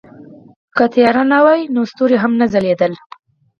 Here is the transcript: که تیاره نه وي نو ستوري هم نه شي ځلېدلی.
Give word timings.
که 0.75 0.83
تیاره 0.93 1.23
نه 1.31 1.39
وي 1.45 1.61
نو 1.73 1.81
ستوري 1.91 2.17
هم 2.23 2.31
نه 2.39 2.45
شي 2.47 2.51
ځلېدلی. 2.53 2.97